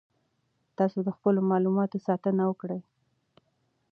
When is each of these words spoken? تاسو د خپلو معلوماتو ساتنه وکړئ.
تاسو 0.77 0.99
د 1.07 1.09
خپلو 1.17 1.39
معلوماتو 1.51 1.97
ساتنه 2.07 2.43
وکړئ. 2.47 2.81